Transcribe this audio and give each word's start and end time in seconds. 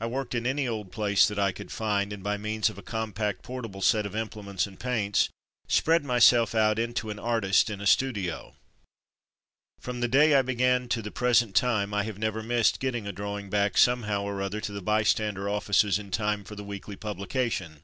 I 0.00 0.06
worked 0.06 0.34
in 0.34 0.46
any 0.46 0.66
old 0.66 0.90
place 0.90 1.28
that 1.28 1.38
I 1.38 1.52
could 1.52 1.70
find, 1.70 2.10
and 2.10 2.22
by 2.24 2.38
means 2.38 2.70
of 2.70 2.78
a 2.78 2.82
compact 2.82 3.42
portable 3.42 3.82
set 3.82 4.06
of 4.06 4.14
imple 4.14 4.42
ments 4.42 4.66
and 4.66 4.80
paints, 4.80 5.28
spread 5.68 6.06
myself 6.06 6.54
out 6.54 6.78
into 6.78 7.10
an 7.10 7.18
artist 7.18 7.68
in 7.68 7.78
a 7.78 7.84
''studio/' 7.84 8.54
From 9.78 10.00
the 10.00 10.08
day 10.08 10.34
I 10.36 10.40
began 10.40 10.88
to 10.88 11.02
the 11.02 11.10
present 11.10 11.54
time 11.54 11.92
I 11.92 12.04
have 12.04 12.16
never 12.18 12.42
missed 12.42 12.80
getting 12.80 13.06
a 13.06 13.12
drawing 13.12 13.50
back 13.50 13.76
somehow 13.76 14.22
or 14.22 14.40
other 14.40 14.62
to 14.62 14.72
the 14.72 14.80
Bystander 14.80 15.50
offices 15.50 15.98
in 15.98 16.10
time 16.10 16.44
for 16.44 16.54
the 16.56 16.64
weekly 16.64 16.96
publication. 16.96 17.82